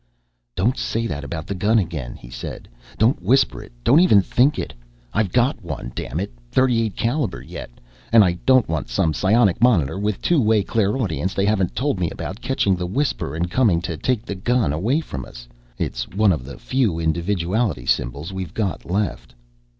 [0.55, 2.67] "Don't say that about the gun again," he said.
[2.97, 4.73] "Don't whisper it, don't even think it.
[5.13, 7.69] I've got one, dammit thirty eight caliber, yet
[8.11, 12.09] and I don't want some psionic monitor with two way clairaudience they haven't told me
[12.09, 15.47] about catching the whisper and coming to take the gun away from us.
[15.77, 19.35] It's one of the few individuality symbols we've got left."